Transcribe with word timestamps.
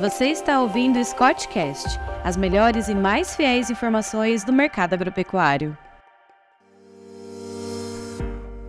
Você 0.00 0.26
está 0.26 0.60
ouvindo 0.60 0.96
o 1.00 1.04
Scottcast, 1.04 1.98
as 2.22 2.36
melhores 2.36 2.86
e 2.86 2.94
mais 2.94 3.34
fiéis 3.34 3.68
informações 3.68 4.44
do 4.44 4.52
mercado 4.52 4.94
agropecuário. 4.94 5.76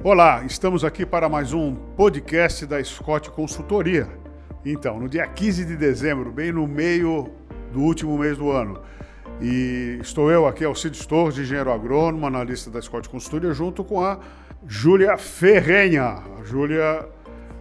Olá, 0.03 0.43
estamos 0.43 0.83
aqui 0.83 1.05
para 1.05 1.29
mais 1.29 1.53
um 1.53 1.75
podcast 1.75 2.65
da 2.65 2.83
Scott 2.83 3.29
Consultoria. 3.29 4.07
Então, 4.65 4.99
no 4.99 5.07
dia 5.07 5.27
15 5.27 5.65
de 5.65 5.77
dezembro, 5.77 6.31
bem 6.31 6.51
no 6.51 6.65
meio 6.65 7.29
do 7.71 7.81
último 7.81 8.17
mês 8.17 8.35
do 8.35 8.49
ano, 8.49 8.81
e 9.39 9.99
estou 10.01 10.31
eu 10.31 10.47
aqui, 10.47 10.65
Alcides 10.65 11.05
Torres, 11.05 11.37
engenheiro 11.37 11.71
agrônomo, 11.71 12.25
analista 12.25 12.71
da 12.71 12.81
Scott 12.81 13.07
Consultoria, 13.07 13.53
junto 13.53 13.83
com 13.83 14.03
a 14.03 14.17
Júlia 14.65 15.15
Ferrenha. 15.15 16.23
A 16.39 16.43
Júlia, 16.43 17.07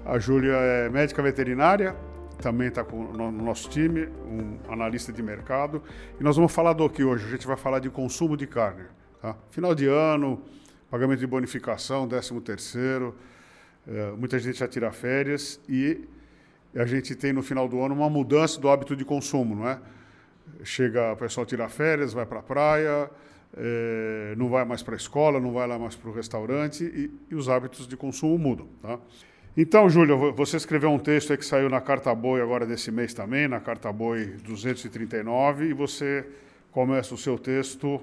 a 0.07 0.19
Júlia 0.19 0.55
é 0.55 0.89
médica 0.89 1.21
veterinária, 1.21 1.95
também 2.41 2.69
está 2.69 2.83
no 2.83 3.31
nosso 3.31 3.69
time, 3.69 4.07
um 4.07 4.59
analista 4.69 5.13
de 5.13 5.23
mercado. 5.23 5.83
E 6.19 6.23
nós 6.23 6.37
vamos 6.37 6.53
falar 6.53 6.73
do 6.73 6.89
que 6.89 7.05
hoje? 7.05 7.27
A 7.27 7.31
gente 7.31 7.47
vai 7.47 7.57
falar 7.57 7.79
de 7.81 7.91
consumo 7.91 8.37
de 8.37 8.47
carne. 8.47 8.85
Tá? 9.21 9.37
Final 9.51 9.75
de 9.75 9.87
ano, 9.87 10.41
pagamento 10.91 11.21
de 11.21 11.27
bonificação, 11.27 12.07
13 12.09 12.41
terceiro, 12.41 13.15
é, 13.87 14.13
muita 14.13 14.39
gente 14.39 14.59
já 14.59 14.69
tira 14.69 14.93
férias 14.93 15.61
e 15.69 16.07
a 16.75 16.85
gente 16.85 17.15
tem 17.15 17.33
no 17.33 17.43
final 17.43 17.69
do 17.69 17.81
ano 17.83 17.95
uma 17.95 18.11
mudança 18.11 18.61
do 18.61 18.69
hábito 18.69 18.95
de 18.95 19.05
consumo, 19.05 19.55
não 19.55 19.69
é? 19.69 19.81
chega 20.65 21.13
o 21.13 21.17
pessoal 21.17 21.47
tirar 21.47 21.69
férias, 21.69 22.13
vai 22.13 22.27
para 22.27 22.41
a 22.41 22.43
praia, 22.43 23.11
é, 23.57 24.35
não 24.37 24.49
vai 24.49 24.65
mais 24.65 24.83
para 24.83 24.95
a 24.95 24.97
escola, 24.97 25.41
não 25.41 25.53
vai 25.53 25.67
lá 25.67 25.79
mais 25.79 25.97
para 25.97 26.11
o 26.11 26.13
restaurante 26.13 26.85
e, 26.85 27.11
e, 27.31 27.35
os 27.35 27.49
hábitos 27.49 27.87
de 27.87 27.97
consumo 27.97 28.39
mudam. 28.39 28.69
Tá? 28.83 28.99
Então, 29.61 29.91
Júlia, 29.91 30.15
você 30.15 30.57
escreveu 30.57 30.89
um 30.89 31.01
texto 31.01 31.37
que 31.37 31.45
saiu 31.45 31.69
na 31.69 31.81
Carta 31.81 32.15
Boi 32.15 32.41
agora 32.41 32.65
desse 32.65 32.93
mês 32.93 33.13
também, 33.13 33.49
na 33.49 33.59
Carta 33.59 33.93
Boi 33.93 34.37
239, 34.45 35.71
e 35.71 35.73
você 35.73 36.25
começa 36.71 37.13
o 37.13 37.19
seu 37.19 37.37
texto 37.37 38.01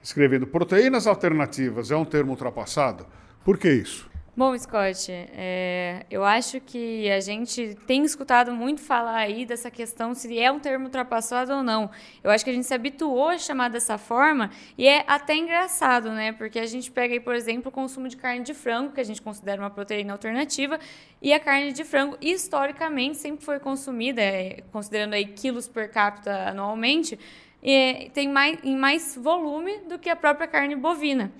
escrevendo 0.00 0.46
proteínas 0.46 1.08
alternativas 1.08 1.90
é 1.90 1.96
um 1.96 2.04
termo 2.04 2.30
ultrapassado. 2.30 3.04
Por 3.44 3.58
que 3.58 3.68
isso? 3.68 4.08
Bom, 4.34 4.58
Scott, 4.58 5.12
é, 5.12 6.06
eu 6.10 6.24
acho 6.24 6.58
que 6.58 7.10
a 7.10 7.20
gente 7.20 7.76
tem 7.86 8.02
escutado 8.02 8.50
muito 8.50 8.80
falar 8.80 9.16
aí 9.16 9.44
dessa 9.44 9.70
questão 9.70 10.14
se 10.14 10.38
é 10.38 10.50
um 10.50 10.58
termo 10.58 10.86
ultrapassado 10.86 11.52
ou 11.52 11.62
não. 11.62 11.90
Eu 12.24 12.30
acho 12.30 12.42
que 12.42 12.48
a 12.48 12.52
gente 12.54 12.66
se 12.66 12.72
habituou 12.72 13.28
a 13.28 13.36
chamar 13.36 13.68
dessa 13.68 13.98
forma 13.98 14.50
e 14.78 14.88
é 14.88 15.04
até 15.06 15.36
engraçado, 15.36 16.10
né? 16.12 16.32
Porque 16.32 16.58
a 16.58 16.64
gente 16.64 16.90
pega 16.90 17.12
aí, 17.12 17.20
por 17.20 17.34
exemplo, 17.34 17.68
o 17.68 17.70
consumo 17.70 18.08
de 18.08 18.16
carne 18.16 18.42
de 18.42 18.54
frango, 18.54 18.92
que 18.92 19.02
a 19.02 19.04
gente 19.04 19.20
considera 19.20 19.60
uma 19.60 19.68
proteína 19.68 20.14
alternativa, 20.14 20.80
e 21.20 21.30
a 21.34 21.38
carne 21.38 21.70
de 21.70 21.84
frango, 21.84 22.16
historicamente, 22.18 23.18
sempre 23.18 23.44
foi 23.44 23.60
consumida, 23.60 24.22
é, 24.22 24.62
considerando 24.72 25.12
aí 25.12 25.26
quilos 25.26 25.68
per 25.68 25.90
capita 25.90 26.48
anualmente, 26.48 27.18
e 27.62 28.10
tem 28.14 28.28
mais, 28.28 28.58
em 28.64 28.78
mais 28.78 29.14
volume 29.14 29.80
do 29.80 29.98
que 29.98 30.08
a 30.08 30.16
própria 30.16 30.46
carne 30.48 30.74
bovina. 30.74 31.30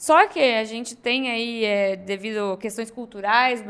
Só 0.00 0.26
que 0.26 0.40
a 0.40 0.64
gente 0.64 0.96
tem 0.96 1.30
aí, 1.30 1.62
é, 1.62 1.94
devido 1.94 2.52
a 2.52 2.56
questões 2.56 2.90
culturais, 2.90 3.62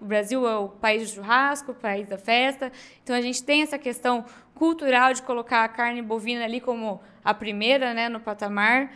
o 0.00 0.04
Brasil 0.04 0.44
é 0.44 0.56
o 0.56 0.68
país 0.68 1.08
do 1.08 1.14
churrasco, 1.14 1.70
o 1.70 1.74
país 1.76 2.08
da 2.08 2.18
festa, 2.18 2.72
então 3.04 3.14
a 3.14 3.20
gente 3.20 3.40
tem 3.44 3.62
essa 3.62 3.78
questão 3.78 4.24
cultural 4.52 5.14
de 5.14 5.22
colocar 5.22 5.62
a 5.62 5.68
carne 5.68 6.02
bovina 6.02 6.42
ali 6.42 6.60
como 6.60 7.00
a 7.24 7.32
primeira, 7.32 7.94
né, 7.94 8.08
no 8.08 8.18
patamar. 8.18 8.92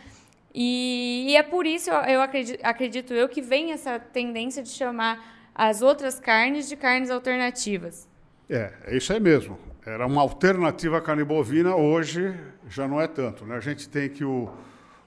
E, 0.53 1.27
e 1.29 1.37
é 1.37 1.43
por 1.43 1.65
isso, 1.65 1.89
eu, 1.89 2.15
eu 2.15 2.21
acredito, 2.21 2.59
acredito 2.61 3.13
eu, 3.13 3.29
que 3.29 3.41
vem 3.41 3.71
essa 3.71 3.97
tendência 3.97 4.61
de 4.61 4.71
chamar 4.71 5.49
as 5.55 5.81
outras 5.81 6.19
carnes 6.19 6.67
de 6.67 6.75
carnes 6.75 7.09
alternativas. 7.09 8.05
É, 8.49 8.73
é 8.87 8.97
isso 8.97 9.13
aí 9.13 9.19
mesmo. 9.21 9.57
Era 9.85 10.05
uma 10.05 10.19
alternativa 10.21 10.97
à 10.97 11.01
carne 11.01 11.23
bovina, 11.23 11.73
hoje 11.73 12.37
já 12.67 12.85
não 12.85 12.99
é 12.99 13.07
tanto. 13.07 13.45
Né? 13.45 13.55
A 13.55 13.61
gente 13.61 13.87
tem 13.87 14.09
que 14.09 14.25
o 14.25 14.51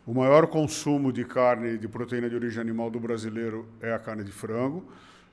o 0.07 0.13
maior 0.13 0.47
consumo 0.47 1.13
de 1.13 1.25
carne 1.25 1.79
de 1.79 1.89
proteína 1.89 2.29
de 2.29 2.37
origem 2.37 2.61
animal 2.61 2.91
do 2.91 3.01
brasileiro 3.01 3.67
é 3.81 3.93
a 3.93 3.99
carne 3.99 4.23
de 4.23 4.33
frango, 4.33 4.85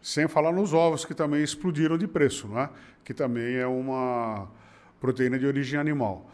sem 0.01 0.27
falar 0.27 0.51
nos 0.51 0.73
ovos 0.73 1.03
que 1.03 1.13
também 1.13 1.43
explodiram 1.43 1.97
de 1.97 2.07
preço, 2.07 2.47
não 2.47 2.59
é? 2.59 2.69
que 3.03 3.13
também 3.13 3.55
é 3.55 3.67
uma 3.67 4.49
proteína 4.99 5.37
de 5.37 5.45
origem 5.45 5.79
animal. 5.79 6.29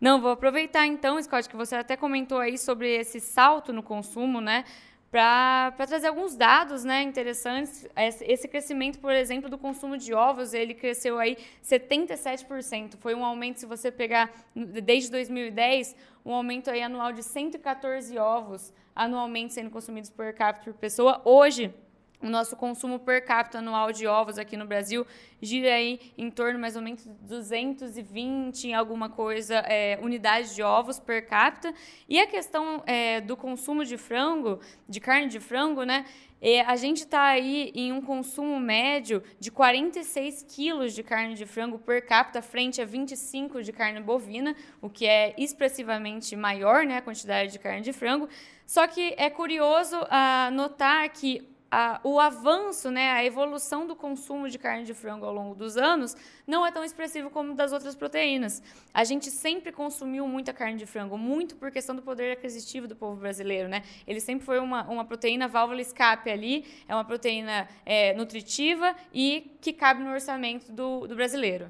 Não, 0.00 0.20
vou 0.20 0.30
aproveitar 0.30 0.86
então, 0.86 1.20
Scott, 1.22 1.48
que 1.48 1.56
você 1.56 1.74
até 1.74 1.96
comentou 1.96 2.38
aí 2.38 2.56
sobre 2.56 2.96
esse 2.96 3.20
salto 3.20 3.72
no 3.72 3.82
consumo, 3.82 4.40
né? 4.40 4.64
Para 5.10 5.72
trazer 5.86 6.08
alguns 6.08 6.36
dados 6.36 6.84
né, 6.84 7.02
interessantes. 7.02 7.86
Esse 7.96 8.46
crescimento, 8.46 8.98
por 8.98 9.12
exemplo, 9.12 9.48
do 9.48 9.56
consumo 9.56 9.96
de 9.96 10.12
ovos, 10.12 10.52
ele 10.52 10.74
cresceu 10.74 11.18
aí 11.18 11.36
77%. 11.64 12.96
Foi 12.96 13.14
um 13.14 13.24
aumento, 13.24 13.60
se 13.60 13.66
você 13.66 13.90
pegar 13.90 14.30
desde 14.54 15.10
2010, 15.10 15.96
um 16.24 16.34
aumento 16.34 16.70
aí 16.70 16.82
anual 16.82 17.12
de 17.12 17.22
114 17.22 18.18
ovos 18.18 18.72
anualmente 18.98 19.54
sendo 19.54 19.70
consumidos 19.70 20.10
por 20.10 20.32
capita 20.32 20.72
por 20.72 20.74
pessoa. 20.74 21.22
Hoje, 21.24 21.72
o 22.20 22.28
nosso 22.28 22.56
consumo 22.56 22.98
per 22.98 23.24
capita 23.24 23.58
anual 23.58 23.92
de 23.92 24.06
ovos 24.06 24.38
aqui 24.38 24.56
no 24.56 24.66
Brasil 24.66 25.06
gira 25.40 25.72
aí 25.72 26.00
em 26.18 26.30
torno 26.30 26.58
mais 26.58 26.74
ou 26.74 26.82
menos 26.82 27.06
220 27.22 28.72
alguma 28.72 29.08
coisa 29.08 29.56
é, 29.66 29.98
unidades 30.02 30.54
de 30.54 30.62
ovos 30.62 30.98
per 30.98 31.26
capita. 31.26 31.72
E 32.08 32.18
a 32.18 32.26
questão 32.26 32.82
é, 32.86 33.20
do 33.20 33.36
consumo 33.36 33.84
de 33.84 33.96
frango, 33.96 34.60
de 34.88 35.00
carne 35.00 35.28
de 35.28 35.38
frango, 35.38 35.84
né? 35.84 36.04
É, 36.40 36.60
a 36.62 36.76
gente 36.76 36.98
está 36.98 37.24
aí 37.24 37.72
em 37.74 37.92
um 37.92 38.00
consumo 38.00 38.60
médio 38.60 39.22
de 39.40 39.50
46 39.50 40.44
quilos 40.48 40.94
de 40.94 41.02
carne 41.02 41.34
de 41.34 41.44
frango 41.44 41.78
per 41.78 42.06
capita, 42.06 42.40
frente 42.40 42.80
a 42.80 42.84
25 42.84 43.62
de 43.62 43.72
carne 43.72 44.00
bovina, 44.00 44.54
o 44.80 44.88
que 44.88 45.04
é 45.04 45.34
expressivamente 45.36 46.36
maior, 46.36 46.86
né, 46.86 46.98
a 46.98 47.02
quantidade 47.02 47.50
de 47.50 47.58
carne 47.58 47.80
de 47.80 47.92
frango. 47.92 48.28
Só 48.64 48.86
que 48.86 49.14
é 49.16 49.28
curioso 49.28 49.96
uh, 49.96 50.50
notar 50.52 51.08
que 51.08 51.57
a, 51.70 52.00
o 52.02 52.18
avanço, 52.18 52.90
né, 52.90 53.10
a 53.10 53.24
evolução 53.24 53.86
do 53.86 53.94
consumo 53.94 54.48
de 54.48 54.58
carne 54.58 54.84
de 54.84 54.94
frango 54.94 55.26
ao 55.26 55.32
longo 55.32 55.54
dos 55.54 55.76
anos 55.76 56.16
não 56.46 56.66
é 56.66 56.72
tão 56.72 56.82
expressivo 56.82 57.28
como 57.30 57.54
das 57.54 57.72
outras 57.72 57.94
proteínas. 57.94 58.62
A 58.92 59.04
gente 59.04 59.30
sempre 59.30 59.70
consumiu 59.70 60.26
muita 60.26 60.52
carne 60.52 60.78
de 60.78 60.86
frango, 60.86 61.18
muito 61.18 61.56
por 61.56 61.70
questão 61.70 61.94
do 61.94 62.02
poder 62.02 62.32
aquisitivo 62.32 62.88
do 62.88 62.96
povo 62.96 63.16
brasileiro. 63.16 63.68
Né? 63.68 63.82
Ele 64.06 64.20
sempre 64.20 64.46
foi 64.46 64.58
uma, 64.58 64.84
uma 64.84 65.04
proteína 65.04 65.46
válvula 65.46 65.80
escape 65.80 66.30
ali, 66.30 66.64
é 66.88 66.94
uma 66.94 67.04
proteína 67.04 67.68
é, 67.84 68.14
nutritiva 68.14 68.94
e 69.12 69.56
que 69.60 69.72
cabe 69.72 70.02
no 70.02 70.10
orçamento 70.10 70.72
do, 70.72 71.06
do 71.06 71.14
brasileiro. 71.14 71.66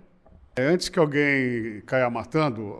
É, 0.56 0.62
antes 0.62 0.88
que 0.88 0.98
alguém 0.98 1.82
caia 1.86 2.10
matando, 2.10 2.76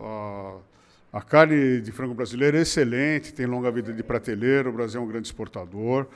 a, 1.13 1.21
carne 1.21 1.81
de 1.81 1.91
frango 1.91 2.13
brasileira 2.13 2.57
é 2.57 2.61
excelente, 2.61 3.33
tem 3.33 3.45
longa 3.45 3.71
vida 3.71 3.93
de 3.93 4.03
prateleira, 4.03 4.69
o 4.69 4.73
Brasil 4.73 5.01
é 5.01 5.03
um 5.03 5.07
grande 5.07 5.27
exportador. 5.27 6.07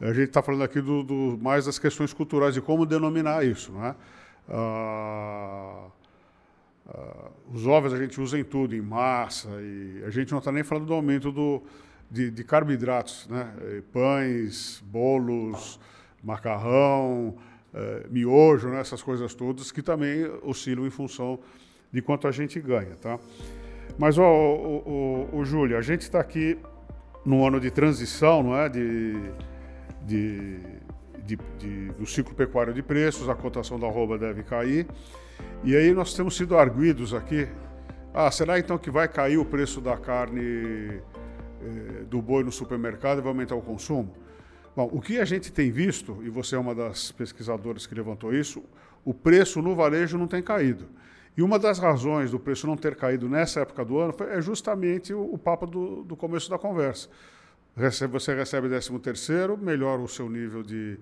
A 0.00 0.12
gente 0.12 0.28
está 0.28 0.42
falando 0.42 0.62
aqui 0.62 0.80
do, 0.80 1.02
do, 1.02 1.38
mais 1.40 1.66
das 1.66 1.78
questões 1.78 2.12
culturais 2.12 2.54
de 2.54 2.60
como 2.60 2.86
denominar 2.86 3.44
isso, 3.44 3.72
não 3.72 3.84
é? 3.84 3.94
Ah, 4.48 5.86
ah, 6.88 7.30
os 7.52 7.66
ovos 7.66 7.92
a 7.92 7.98
gente 7.98 8.20
usa 8.20 8.38
em 8.38 8.44
tudo, 8.44 8.74
em 8.74 8.80
massa, 8.80 9.48
e 9.60 10.02
a 10.06 10.10
gente 10.10 10.30
não 10.30 10.38
está 10.38 10.52
nem 10.52 10.62
falando 10.62 10.86
do 10.86 10.94
aumento 10.94 11.32
do, 11.32 11.62
de, 12.10 12.30
de 12.30 12.44
carboidratos, 12.44 13.26
né? 13.28 13.52
Pães, 13.92 14.82
bolos, 14.86 15.80
macarrão, 16.22 17.36
eh, 17.74 18.06
miojo, 18.10 18.68
né? 18.68 18.80
essas 18.80 19.02
coisas 19.02 19.34
todas 19.34 19.70
que 19.70 19.82
também 19.82 20.24
oscilam 20.42 20.86
em 20.86 20.90
função 20.90 21.38
de 21.92 22.00
quanto 22.00 22.26
a 22.26 22.30
gente 22.32 22.60
ganha, 22.60 22.96
tá? 22.96 23.18
Mas, 23.98 24.16
ó, 24.18 24.24
o, 24.24 25.28
o, 25.32 25.38
o 25.38 25.44
Júlio, 25.44 25.76
a 25.76 25.82
gente 25.82 26.02
está 26.02 26.20
aqui 26.20 26.58
num 27.24 27.46
ano 27.46 27.60
de 27.60 27.70
transição, 27.70 28.42
não 28.42 28.56
é? 28.56 28.68
De, 28.68 29.14
de, 30.08 30.58
de, 31.24 31.38
de, 31.58 31.88
do 31.92 32.06
ciclo 32.06 32.34
pecuário 32.34 32.72
de 32.72 32.82
preços, 32.82 33.28
a 33.28 33.34
cotação 33.34 33.78
da 33.78 33.86
arroba 33.86 34.18
deve 34.18 34.42
cair. 34.42 34.86
E 35.62 35.76
aí 35.76 35.92
nós 35.92 36.14
temos 36.14 36.36
sido 36.36 36.56
arguidos 36.56 37.12
aqui. 37.12 37.46
Ah, 38.14 38.30
será 38.30 38.58
então 38.58 38.78
que 38.78 38.90
vai 38.90 39.06
cair 39.06 39.36
o 39.36 39.44
preço 39.44 39.80
da 39.80 39.96
carne 39.96 40.40
eh, 40.40 42.04
do 42.08 42.22
boi 42.22 42.42
no 42.42 42.50
supermercado 42.50 43.18
e 43.18 43.20
vai 43.20 43.30
aumentar 43.30 43.54
o 43.54 43.60
consumo? 43.60 44.14
Bom, 44.74 44.88
o 44.92 45.00
que 45.00 45.18
a 45.18 45.24
gente 45.24 45.52
tem 45.52 45.70
visto, 45.70 46.18
e 46.22 46.30
você 46.30 46.56
é 46.56 46.58
uma 46.58 46.74
das 46.74 47.12
pesquisadoras 47.12 47.86
que 47.86 47.94
levantou 47.94 48.32
isso, 48.32 48.64
o 49.04 49.12
preço 49.12 49.60
no 49.60 49.74
varejo 49.74 50.16
não 50.16 50.26
tem 50.26 50.42
caído. 50.42 50.86
E 51.36 51.42
uma 51.42 51.58
das 51.58 51.78
razões 51.78 52.30
do 52.30 52.40
preço 52.40 52.66
não 52.66 52.76
ter 52.76 52.96
caído 52.96 53.28
nessa 53.28 53.60
época 53.60 53.84
do 53.84 53.98
ano 53.98 54.14
é 54.30 54.40
justamente 54.40 55.12
o, 55.12 55.34
o 55.34 55.38
papo 55.38 55.66
do, 55.66 56.02
do 56.02 56.16
começo 56.16 56.48
da 56.48 56.58
conversa 56.58 57.08
você 58.10 58.34
recebe 58.34 58.68
13 58.68 58.98
terceiro, 58.98 59.56
melhora 59.56 60.02
o 60.02 60.08
seu 60.08 60.28
nível 60.28 60.62
de, 60.62 60.98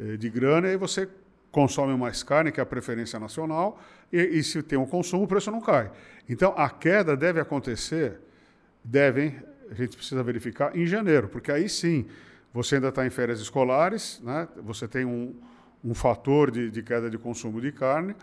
eh, 0.00 0.16
de 0.16 0.30
grana, 0.30 0.68
e 0.68 0.76
você 0.76 1.08
consome 1.50 1.96
mais 1.96 2.22
carne, 2.22 2.50
que 2.50 2.60
é 2.60 2.62
a 2.62 2.66
preferência 2.66 3.18
nacional, 3.18 3.80
e, 4.12 4.20
e, 4.20 4.42
se 4.42 4.62
tem 4.62 4.78
um 4.78 4.86
consumo, 4.86 5.24
o 5.24 5.28
preço 5.28 5.50
não 5.50 5.60
cai. 5.60 5.90
Então, 6.28 6.54
a 6.56 6.68
queda 6.68 7.16
deve 7.16 7.40
acontecer, 7.40 8.18
devem, 8.82 9.36
a 9.70 9.74
gente 9.74 9.96
precisa 9.96 10.22
verificar, 10.22 10.76
em 10.76 10.86
janeiro, 10.86 11.28
porque 11.28 11.52
aí 11.52 11.68
sim, 11.68 12.06
você 12.52 12.76
ainda 12.76 12.88
está 12.88 13.06
em 13.06 13.10
férias 13.10 13.40
escolares, 13.40 14.20
né? 14.22 14.48
você 14.62 14.88
tem 14.88 15.04
um, 15.04 15.34
um 15.84 15.94
fator 15.94 16.50
de, 16.50 16.70
de 16.70 16.82
queda 16.82 17.10
de 17.10 17.18
consumo 17.18 17.60
de 17.60 17.72
carne, 17.72 18.14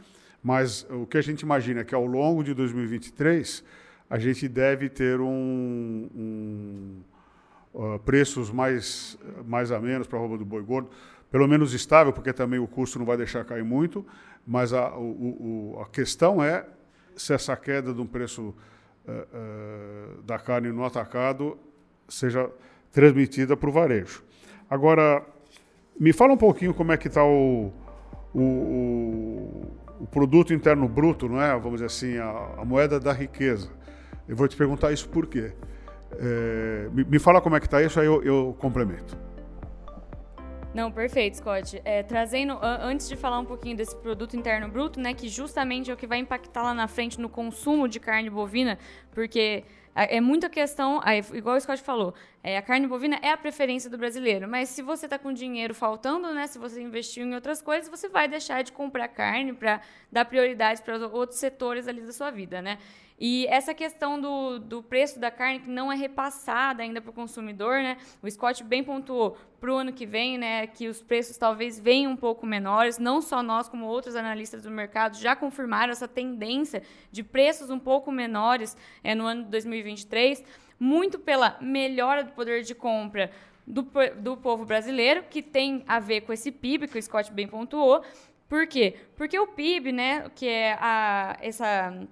Mas 0.43 0.85
o 0.89 1.05
que 1.05 1.17
a 1.17 1.21
gente 1.21 1.41
imagina 1.41 1.81
é 1.81 1.83
que 1.83 1.95
ao 1.95 2.05
longo 2.05 2.43
de 2.43 2.53
2023 2.53 3.63
a 4.09 4.19
gente 4.19 4.47
deve 4.47 4.89
ter 4.89 5.21
um, 5.21 6.09
um 6.13 7.02
uh, 7.83 7.99
preços 7.99 8.51
mais, 8.51 9.17
mais 9.45 9.71
a 9.71 9.79
menos 9.79 10.07
para 10.07 10.17
a 10.17 10.21
roupa 10.21 10.37
do 10.37 10.45
boi 10.45 10.61
gordo, 10.61 10.89
pelo 11.31 11.47
menos 11.47 11.73
estável, 11.73 12.13
porque 12.13 12.31
também 12.31 12.59
o 12.59 12.67
custo 12.67 12.99
não 12.99 13.05
vai 13.05 13.17
deixar 13.17 13.43
cair 13.43 13.63
muito, 13.63 14.05
mas 14.45 14.73
a, 14.73 14.95
o, 14.95 15.75
o, 15.75 15.81
a 15.81 15.89
questão 15.89 16.43
é 16.43 16.65
se 17.15 17.33
essa 17.33 17.55
queda 17.55 17.93
de 17.93 18.01
um 18.01 18.05
preço 18.05 18.41
uh, 18.41 19.11
uh, 19.11 20.21
da 20.23 20.37
carne 20.37 20.71
no 20.71 20.83
atacado 20.83 21.57
seja 22.07 22.49
transmitida 22.91 23.57
para 23.57 23.69
o 23.69 23.71
varejo. 23.71 24.23
Agora, 24.69 25.25
me 25.99 26.13
fala 26.13 26.33
um 26.33 26.37
pouquinho 26.37 26.73
como 26.73 26.91
é 26.91 26.97
que 26.97 27.07
está 27.07 27.23
o, 27.23 27.71
o, 28.33 29.71
o, 29.99 30.07
produto 30.07 30.53
interno 30.53 30.87
bruto, 30.87 31.27
não 31.27 31.41
é? 31.41 31.51
Vamos 31.53 31.81
dizer 31.81 31.85
assim, 31.85 32.17
a, 32.17 32.61
a 32.61 32.65
moeda 32.65 32.99
da 32.99 33.11
riqueza. 33.11 33.69
Eu 34.27 34.35
vou 34.35 34.47
te 34.47 34.55
perguntar 34.55 34.91
isso 34.91 35.07
por 35.09 35.27
quê. 35.27 35.53
É, 36.19 36.89
me, 36.91 37.03
me, 37.03 37.19
fala 37.19 37.41
como 37.41 37.55
é 37.55 37.59
que 37.59 37.65
está 37.65 37.81
isso, 37.81 37.99
aí 37.99 38.05
eu, 38.05 38.23
eu 38.23 38.55
complemento. 38.59 39.17
Não, 40.73 40.91
perfeito, 40.91 41.37
Scott. 41.37 41.79
É, 41.85 42.01
trazendo, 42.01 42.57
antes 42.61 43.07
de 43.07 43.15
falar 43.15 43.39
um 43.39 43.45
pouquinho 43.45 43.77
desse 43.77 43.95
produto 43.95 44.35
interno 44.35 44.67
bruto, 44.67 44.99
né, 44.99 45.13
que 45.13 45.29
justamente 45.29 45.91
é 45.91 45.93
o 45.93 45.97
que 45.97 46.07
vai 46.07 46.17
impactar 46.17 46.63
lá 46.63 46.73
na 46.73 46.87
frente 46.87 47.21
no 47.21 47.29
consumo 47.29 47.87
de 47.87 47.99
carne 47.99 48.29
bovina, 48.29 48.79
porque 49.11 49.63
é 49.95 50.19
muita 50.19 50.49
questão, 50.49 51.01
igual 51.33 51.55
o 51.55 51.61
Scott 51.61 51.81
falou, 51.81 52.13
é, 52.43 52.57
a 52.57 52.61
carne 52.61 52.87
bovina 52.87 53.19
é 53.21 53.29
a 53.29 53.37
preferência 53.37 53.89
do 53.89 53.97
brasileiro, 53.97 54.47
mas 54.47 54.69
se 54.69 54.81
você 54.81 55.05
está 55.05 55.19
com 55.19 55.31
dinheiro 55.31 55.73
faltando, 55.73 56.33
né, 56.33 56.47
se 56.47 56.57
você 56.57 56.81
investiu 56.81 57.25
em 57.25 57.33
outras 57.35 57.61
coisas, 57.61 57.89
você 57.89 58.09
vai 58.09 58.27
deixar 58.27 58.63
de 58.63 58.71
comprar 58.71 59.07
carne 59.07 59.53
para 59.53 59.81
dar 60.11 60.25
prioridade 60.25 60.81
para 60.81 60.97
outros 61.07 61.39
setores 61.39 61.87
ali 61.87 62.01
da 62.01 62.11
sua 62.11 62.31
vida, 62.31 62.61
né? 62.61 62.77
E 63.19 63.45
essa 63.47 63.73
questão 63.73 64.19
do, 64.19 64.59
do 64.59 64.83
preço 64.83 65.19
da 65.19 65.31
carne 65.31 65.59
que 65.59 65.69
não 65.69 65.91
é 65.91 65.95
repassada 65.95 66.83
ainda 66.83 66.99
para 66.99 67.11
o 67.11 67.13
consumidor, 67.13 67.81
né? 67.81 67.97
O 68.21 68.29
Scott 68.29 68.63
bem 68.63 68.83
pontuou 68.83 69.37
para 69.63 69.71
o 69.71 69.77
ano 69.77 69.93
que 69.93 70.05
vem, 70.05 70.37
né, 70.37 70.67
que 70.67 70.89
os 70.89 71.01
preços 71.01 71.37
talvez 71.37 71.79
venham 71.79 72.11
um 72.11 72.17
pouco 72.17 72.45
menores. 72.45 72.99
Não 72.99 73.21
só 73.21 73.41
nós, 73.41 73.69
como 73.69 73.85
outros 73.85 74.13
analistas 74.13 74.63
do 74.63 74.69
mercado 74.69 75.15
já 75.15 75.37
confirmaram 75.37 75.93
essa 75.93 76.05
tendência 76.05 76.83
de 77.09 77.23
preços 77.23 77.69
um 77.69 77.79
pouco 77.79 78.11
menores 78.11 78.75
é, 79.01 79.15
no 79.15 79.25
ano 79.25 79.45
de 79.45 79.49
2023, 79.83 80.43
muito 80.79 81.19
pela 81.19 81.57
melhora 81.61 82.23
do 82.23 82.31
poder 82.31 82.63
de 82.63 82.73
compra 82.73 83.31
do, 83.65 83.87
do 84.19 84.37
povo 84.37 84.65
brasileiro, 84.65 85.23
que 85.29 85.41
tem 85.41 85.83
a 85.87 85.99
ver 85.99 86.21
com 86.21 86.33
esse 86.33 86.51
PIB 86.51 86.87
que 86.87 86.97
o 86.97 87.03
Scott 87.03 87.31
bem 87.31 87.47
pontuou. 87.47 88.03
Por 88.49 88.67
quê? 88.67 88.95
Porque 89.15 89.37
o 89.39 89.47
PIB, 89.47 89.91
né, 89.91 90.29
que 90.35 90.47
é 90.47 90.73
a, 90.79 91.37
essa 91.41 92.07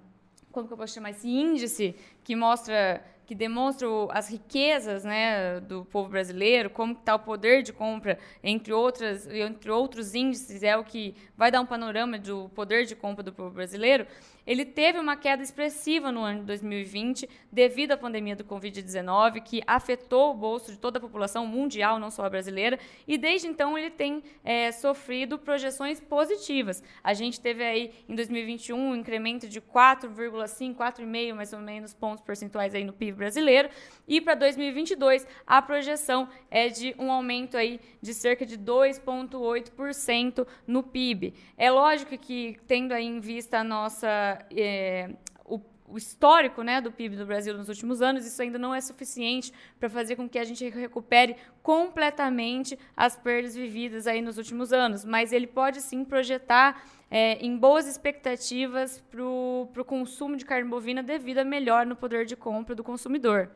como 0.50 0.66
que 0.66 0.74
eu 0.74 0.76
posso 0.76 0.94
chamar 0.94 1.10
esse 1.10 1.28
índice 1.28 1.96
que 2.22 2.36
mostra 2.36 3.02
que 3.24 3.34
demonstra 3.34 3.88
as 4.10 4.28
riquezas 4.28 5.04
né, 5.04 5.60
do 5.60 5.86
povo 5.86 6.10
brasileiro, 6.10 6.68
como 6.68 6.92
está 6.92 7.14
o 7.14 7.18
poder 7.18 7.62
de 7.62 7.72
compra, 7.72 8.18
entre, 8.42 8.72
outras, 8.74 9.26
entre 9.26 9.70
outros 9.70 10.14
índices, 10.14 10.62
é 10.62 10.76
o 10.76 10.84
que 10.84 11.14
vai 11.34 11.50
dar 11.50 11.62
um 11.62 11.66
panorama 11.66 12.18
do 12.18 12.50
poder 12.50 12.84
de 12.84 12.94
compra 12.94 13.22
do 13.22 13.32
povo 13.32 13.50
brasileiro, 13.50 14.06
ele 14.46 14.64
teve 14.64 14.98
uma 14.98 15.16
queda 15.16 15.42
expressiva 15.42 16.10
no 16.10 16.20
ano 16.20 16.40
de 16.40 16.46
2020 16.46 17.28
devido 17.50 17.92
à 17.92 17.96
pandemia 17.96 18.34
do 18.34 18.44
Covid-19, 18.44 19.42
que 19.42 19.62
afetou 19.66 20.30
o 20.30 20.34
bolso 20.34 20.72
de 20.72 20.78
toda 20.78 20.98
a 20.98 21.00
população 21.00 21.46
mundial, 21.46 21.98
não 21.98 22.10
só 22.10 22.24
a 22.24 22.30
brasileira, 22.30 22.78
e 23.06 23.16
desde 23.16 23.46
então 23.46 23.78
ele 23.78 23.90
tem 23.90 24.22
é, 24.42 24.72
sofrido 24.72 25.38
projeções 25.38 26.00
positivas. 26.00 26.82
A 27.02 27.14
gente 27.14 27.40
teve 27.40 27.62
aí 27.62 27.92
em 28.08 28.14
2021 28.14 28.76
um 28.76 28.96
incremento 28.96 29.48
de 29.48 29.60
4,5, 29.60 30.74
4,5 30.74 31.34
mais 31.34 31.52
ou 31.52 31.60
menos 31.60 31.94
pontos 31.94 32.24
percentuais 32.24 32.74
aí 32.74 32.84
no 32.84 32.92
PIB 32.92 33.12
brasileiro, 33.12 33.68
e 34.08 34.20
para 34.20 34.34
2022 34.34 35.26
a 35.46 35.62
projeção 35.62 36.28
é 36.50 36.68
de 36.68 36.94
um 36.98 37.12
aumento 37.12 37.56
aí 37.56 37.80
de 38.00 38.12
cerca 38.12 38.44
de 38.44 38.58
2,8% 38.58 40.46
no 40.66 40.82
PIB. 40.82 41.34
É 41.56 41.70
lógico 41.70 42.16
que 42.18 42.56
tendo 42.66 42.92
aí 42.92 43.06
em 43.06 43.20
vista 43.20 43.58
a 43.58 43.64
nossa 43.64 44.31
é, 44.50 45.10
o, 45.44 45.60
o, 45.88 45.96
histórico 45.96 46.62
né, 46.62 46.80
do 46.80 46.92
PIB 46.92 47.16
do 47.16 47.26
Brasil 47.26 47.56
nos 47.56 47.68
últimos 47.68 48.00
anos, 48.00 48.26
isso 48.26 48.40
ainda 48.40 48.58
não 48.58 48.74
é 48.74 48.80
suficiente 48.80 49.52
para 49.78 49.88
fazer 49.88 50.16
com 50.16 50.28
que 50.28 50.38
a 50.38 50.44
gente 50.44 50.68
recupere 50.68 51.36
completamente 51.62 52.78
as 52.96 53.16
perdas 53.16 53.54
vividas 53.54 54.06
aí 54.06 54.20
nos 54.20 54.38
últimos 54.38 54.72
anos. 54.72 55.04
Mas 55.04 55.32
ele 55.32 55.46
pode 55.46 55.80
sim 55.80 56.04
projetar 56.04 56.82
é, 57.10 57.34
em 57.44 57.56
boas 57.56 57.86
expectativas 57.86 59.02
para 59.10 59.22
o 59.22 59.84
consumo 59.86 60.36
de 60.36 60.44
carne 60.44 60.68
bovina 60.68 61.02
devido 61.02 61.38
a 61.38 61.44
melhor 61.44 61.84
no 61.84 61.94
poder 61.94 62.24
de 62.24 62.36
compra 62.36 62.74
do 62.74 62.82
consumidor. 62.82 63.50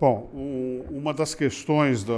Bom, 0.00 0.30
um, 0.32 0.84
uma 0.90 1.12
das 1.12 1.34
questões 1.34 2.04
da, 2.04 2.14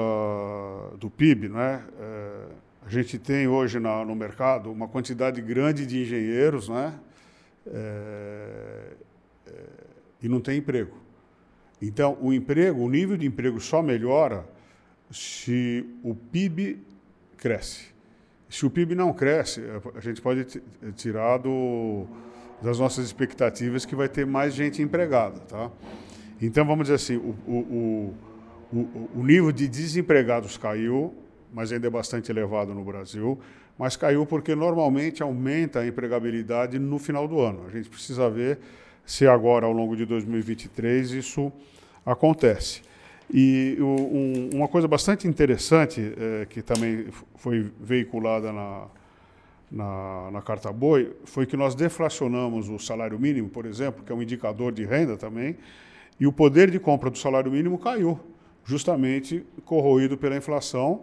do 0.98 1.08
PIB, 1.08 1.48
né, 1.48 1.82
é, 1.98 2.46
a 2.84 2.88
gente 2.88 3.18
tem 3.18 3.48
hoje 3.48 3.80
na, 3.80 4.04
no 4.04 4.14
mercado 4.14 4.70
uma 4.70 4.86
quantidade 4.86 5.40
grande 5.40 5.86
de 5.86 6.02
engenheiros, 6.02 6.68
né, 6.68 6.92
é, 7.70 8.92
é, 9.46 9.52
e 10.22 10.28
não 10.28 10.40
tem 10.40 10.58
emprego. 10.58 10.96
Então, 11.80 12.18
o 12.20 12.32
emprego, 12.32 12.82
o 12.82 12.90
nível 12.90 13.16
de 13.16 13.26
emprego 13.26 13.60
só 13.60 13.82
melhora 13.82 14.44
se 15.10 15.84
o 16.02 16.14
PIB 16.14 16.78
cresce. 17.36 17.86
Se 18.48 18.66
o 18.66 18.70
PIB 18.70 18.94
não 18.94 19.12
cresce, 19.12 19.62
a 19.94 20.00
gente 20.00 20.20
pode 20.20 20.60
tirar 20.96 21.38
do, 21.38 22.06
das 22.60 22.78
nossas 22.78 23.06
expectativas 23.06 23.86
que 23.86 23.94
vai 23.94 24.08
ter 24.08 24.26
mais 24.26 24.54
gente 24.54 24.82
empregada. 24.82 25.40
Tá? 25.40 25.70
Então, 26.42 26.66
vamos 26.66 26.84
dizer 26.84 26.96
assim, 26.96 27.16
o, 27.16 27.34
o, 27.46 28.14
o, 28.72 29.10
o 29.16 29.24
nível 29.24 29.52
de 29.52 29.68
desempregados 29.68 30.58
caiu, 30.58 31.14
mas 31.52 31.72
ainda 31.72 31.86
é 31.86 31.90
bastante 31.90 32.30
elevado 32.30 32.74
no 32.74 32.84
Brasil 32.84 33.40
mas 33.80 33.96
caiu 33.96 34.26
porque 34.26 34.54
normalmente 34.54 35.22
aumenta 35.22 35.80
a 35.80 35.86
empregabilidade 35.86 36.78
no 36.78 36.98
final 36.98 37.26
do 37.26 37.40
ano. 37.40 37.64
A 37.66 37.70
gente 37.70 37.88
precisa 37.88 38.28
ver 38.28 38.58
se 39.06 39.26
agora, 39.26 39.64
ao 39.64 39.72
longo 39.72 39.96
de 39.96 40.04
2023, 40.04 41.12
isso 41.12 41.50
acontece. 42.04 42.82
E 43.32 43.78
um, 43.80 44.50
uma 44.54 44.68
coisa 44.68 44.86
bastante 44.86 45.26
interessante, 45.26 46.12
é, 46.14 46.44
que 46.44 46.60
também 46.60 47.06
foi 47.36 47.72
veiculada 47.80 48.52
na, 48.52 48.84
na, 49.72 50.30
na, 50.30 50.42
Carta 50.42 50.70
Boi, 50.70 51.16
foi 51.24 51.46
que 51.46 51.56
nós 51.56 51.74
deflacionamos 51.74 52.68
o 52.68 52.78
salário 52.78 53.18
mínimo, 53.18 53.48
por 53.48 53.64
exemplo, 53.64 54.04
que 54.04 54.12
é 54.12 54.14
um 54.14 54.20
indicador 54.20 54.72
de 54.72 54.84
renda 54.84 55.16
também, 55.16 55.56
e 56.20 56.26
o 56.26 56.32
poder 56.32 56.70
de 56.70 56.78
compra 56.78 57.08
do 57.08 57.16
salário 57.16 57.50
mínimo 57.50 57.78
caiu, 57.78 58.20
justamente 58.62 59.42
corroído 59.64 60.18
pela 60.18 60.36
inflação, 60.36 61.00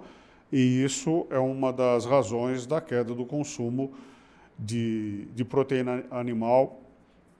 e 0.52 0.84
isso 0.84 1.28
é 1.30 1.38
uma 1.38 1.74
das 1.74 2.06
razões 2.06 2.66
da 2.66 2.80
queda 2.80 3.14
do 3.14 3.26
consumo 3.26 3.94
de, 4.58 5.26
de 5.36 5.44
proteína 5.44 6.04
animal 6.10 6.82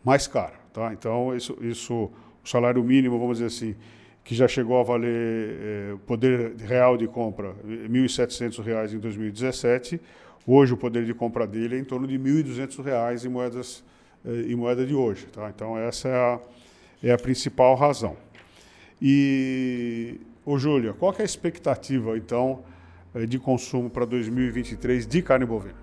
mais 0.04 0.28
cara. 0.28 0.56
Tá? 0.74 0.94
Então, 0.94 1.36
isso, 1.36 1.58
isso, 1.62 2.12
o 2.44 2.48
salário 2.48 2.84
mínimo, 2.84 3.18
vamos 3.18 3.40
dizer 3.40 3.48
assim, 3.48 3.76
que 4.24 4.36
já 4.36 4.48
chegou 4.48 4.80
a 4.80 4.84
valer 4.84 5.10
é, 5.10 5.96
poder 6.06 6.56
real 6.58 6.98
de 6.98 7.08
compra 7.08 7.56
R$ 7.66 7.88
1.700 7.88 8.94
em 8.94 9.00
2017, 9.00 10.02
hoje 10.46 10.74
o 10.74 10.78
poder 10.78 11.06
de 11.06 11.14
compra 11.14 11.48
dele 11.48 11.78
é 11.78 11.80
em 11.80 11.84
torno 11.84 12.06
de 12.06 12.18
R$ 12.18 12.44
1.200 12.44 13.26
em 13.26 13.30
moedas 13.30 13.84
é, 14.26 14.52
em 14.52 14.56
moeda 14.56 14.86
de 14.86 14.94
hoje. 14.94 15.26
Tá? 15.28 15.50
Então, 15.50 15.78
essa 15.78 16.10
é 16.10 16.16
a, 16.16 16.40
é 17.04 17.12
a 17.14 17.18
principal 17.18 17.76
razão. 17.76 18.18
E, 19.02 20.20
ô 20.46 20.58
Júlia, 20.58 20.94
qual 20.94 21.14
é 21.18 21.22
a 21.22 21.26
expectativa, 21.26 22.18
então, 22.18 22.64
eh, 22.66 22.77
de 23.26 23.40
consumo 23.40 23.90
para 23.90 24.06
2023 24.06 25.08
de 25.08 25.22
carne 25.22 25.46
bovina. 25.46 25.78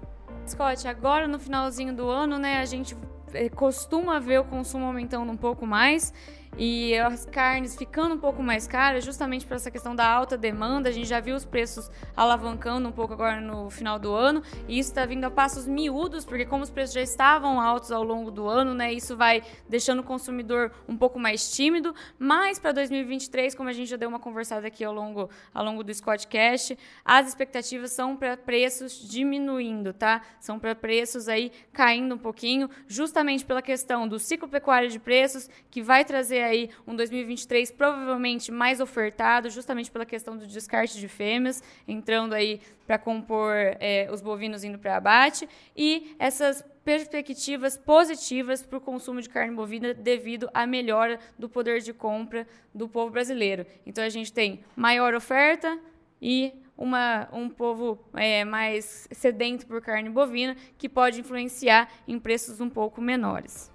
Scott, 0.46 0.86
agora 0.86 1.26
no 1.26 1.38
finalzinho 1.38 1.94
do 1.94 2.08
ano, 2.08 2.38
né, 2.38 2.60
a 2.60 2.64
gente 2.66 2.94
eh, 3.32 3.48
costuma 3.48 4.20
ver 4.20 4.40
o 4.40 4.44
consumo 4.44 4.84
aumentando 4.84 5.32
um 5.32 5.36
pouco 5.36 5.66
mais 5.66 6.12
e 6.56 6.96
as 6.98 7.26
carnes 7.26 7.76
ficando 7.76 8.14
um 8.14 8.18
pouco 8.18 8.42
mais 8.42 8.66
caras, 8.66 9.04
justamente 9.04 9.46
por 9.46 9.54
essa 9.54 9.70
questão 9.70 9.94
da 9.94 10.06
alta 10.06 10.36
demanda. 10.36 10.88
A 10.88 10.92
gente 10.92 11.08
já 11.08 11.20
viu 11.20 11.34
os 11.34 11.44
preços 11.44 11.90
alavancando 12.16 12.88
um 12.88 12.92
pouco 12.92 13.12
agora 13.12 13.40
no 13.40 13.70
final 13.70 13.98
do 13.98 14.12
ano, 14.12 14.42
e 14.68 14.78
isso 14.78 14.90
está 14.90 15.04
vindo 15.04 15.24
a 15.24 15.30
passos 15.30 15.66
miúdos, 15.66 16.24
porque 16.24 16.44
como 16.44 16.62
os 16.62 16.70
preços 16.70 16.94
já 16.94 17.02
estavam 17.02 17.60
altos 17.60 17.90
ao 17.90 18.04
longo 18.04 18.30
do 18.30 18.46
ano, 18.46 18.74
né, 18.74 18.92
isso 18.92 19.16
vai 19.16 19.42
deixando 19.68 20.00
o 20.00 20.04
consumidor 20.04 20.70
um 20.88 20.96
pouco 20.96 21.18
mais 21.18 21.54
tímido. 21.54 21.94
Mas 22.18 22.58
para 22.58 22.72
2023, 22.72 23.54
como 23.54 23.68
a 23.68 23.72
gente 23.72 23.88
já 23.88 23.96
deu 23.96 24.08
uma 24.08 24.20
conversada 24.20 24.66
aqui 24.66 24.84
ao 24.84 24.92
longo, 24.92 25.28
ao 25.52 25.64
longo 25.64 25.82
do 25.82 25.92
Scott 25.92 26.26
Cash, 26.28 26.72
as 27.04 27.28
expectativas 27.28 27.90
são 27.90 28.16
para 28.16 28.36
preços 28.36 29.08
diminuindo, 29.08 29.92
tá? 29.92 30.22
São 30.38 30.58
para 30.58 30.74
preços 30.74 31.28
aí 31.28 31.50
caindo 31.72 32.14
um 32.14 32.18
pouquinho, 32.18 32.70
justamente 32.86 33.44
pela 33.44 33.62
questão 33.62 34.06
do 34.06 34.18
ciclo 34.18 34.48
pecuário 34.48 34.88
de 34.88 34.98
preços, 34.98 35.48
que 35.70 35.82
vai 35.82 36.04
trazer 36.04 36.43
aí 36.44 36.70
um 36.86 36.94
2023 36.94 37.70
provavelmente 37.72 38.52
mais 38.52 38.80
ofertado, 38.80 39.50
justamente 39.50 39.90
pela 39.90 40.06
questão 40.06 40.36
do 40.36 40.46
descarte 40.46 40.98
de 40.98 41.08
fêmeas, 41.08 41.62
entrando 41.86 42.32
aí 42.34 42.60
para 42.86 42.98
compor 42.98 43.54
é, 43.80 44.08
os 44.12 44.20
bovinos 44.20 44.64
indo 44.64 44.78
para 44.78 44.96
abate, 44.96 45.48
e 45.76 46.14
essas 46.18 46.64
perspectivas 46.84 47.78
positivas 47.78 48.62
para 48.62 48.76
o 48.76 48.80
consumo 48.80 49.20
de 49.20 49.28
carne 49.28 49.54
bovina 49.54 49.94
devido 49.94 50.50
à 50.52 50.66
melhora 50.66 51.18
do 51.38 51.48
poder 51.48 51.80
de 51.80 51.92
compra 51.92 52.46
do 52.74 52.88
povo 52.88 53.10
brasileiro. 53.10 53.64
Então 53.86 54.04
a 54.04 54.08
gente 54.08 54.32
tem 54.32 54.60
maior 54.76 55.14
oferta 55.14 55.78
e 56.20 56.52
uma, 56.76 57.28
um 57.32 57.48
povo 57.48 57.98
é, 58.14 58.44
mais 58.44 59.08
sedento 59.12 59.66
por 59.66 59.80
carne 59.80 60.10
bovina, 60.10 60.56
que 60.76 60.88
pode 60.88 61.20
influenciar 61.20 61.88
em 62.06 62.18
preços 62.18 62.60
um 62.60 62.68
pouco 62.68 63.00
menores. 63.00 63.72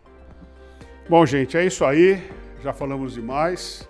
Bom, 1.09 1.25
gente, 1.25 1.57
é 1.57 1.65
isso 1.65 1.83
aí. 1.85 2.21
Já 2.61 2.73
falamos 2.73 3.13
demais. 3.13 3.87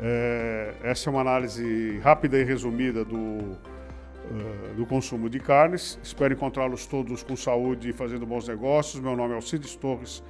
É, 0.00 0.74
essa 0.82 1.08
é 1.08 1.10
uma 1.10 1.20
análise 1.20 1.98
rápida 1.98 2.38
e 2.38 2.44
resumida 2.44 3.04
do, 3.04 3.16
uh, 3.16 4.74
do 4.76 4.86
consumo 4.86 5.28
de 5.28 5.40
carnes. 5.40 5.98
Espero 6.02 6.34
encontrá-los 6.34 6.86
todos 6.86 7.22
com 7.22 7.36
saúde 7.36 7.90
e 7.90 7.92
fazendo 7.92 8.26
bons 8.26 8.46
negócios. 8.46 9.02
Meu 9.02 9.16
nome 9.16 9.32
é 9.32 9.36
Alcides 9.36 9.74
Torres. 9.76 10.22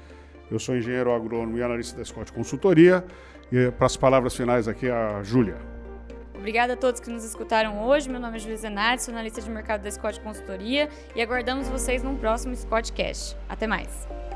Eu 0.50 0.58
sou 0.58 0.76
engenheiro 0.76 1.12
agrônomo 1.12 1.58
e 1.58 1.62
analista 1.62 1.98
da 1.98 2.04
Scott 2.04 2.32
Consultoria. 2.32 3.04
E 3.52 3.70
para 3.72 3.86
as 3.86 3.96
palavras 3.96 4.34
finais 4.34 4.68
aqui, 4.68 4.90
a 4.90 5.22
Júlia. 5.22 5.56
Obrigada 6.34 6.74
a 6.74 6.76
todos 6.76 7.00
que 7.00 7.10
nos 7.10 7.24
escutaram 7.24 7.84
hoje. 7.86 8.08
Meu 8.08 8.20
nome 8.20 8.36
é 8.36 8.38
Júlia 8.38 8.56
Zenardi, 8.56 9.02
sou 9.02 9.12
analista 9.12 9.40
de 9.40 9.50
mercado 9.50 9.82
da 9.82 9.90
Scott 9.90 10.20
Consultoria 10.20 10.88
e 11.14 11.20
aguardamos 11.20 11.68
vocês 11.68 12.02
num 12.02 12.16
próximo 12.16 12.54
Scottcast. 12.54 13.36
Até 13.48 13.66
mais! 13.66 14.27